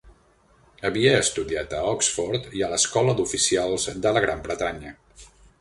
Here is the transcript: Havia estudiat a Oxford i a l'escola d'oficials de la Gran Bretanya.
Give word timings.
Havia 0.87 1.11
estudiat 1.25 1.75
a 1.79 1.83
Oxford 1.91 2.49
i 2.61 2.65
a 2.65 2.71
l'escola 2.73 3.17
d'oficials 3.21 3.89
de 4.07 4.15
la 4.17 4.29
Gran 4.29 4.45
Bretanya. 4.49 4.99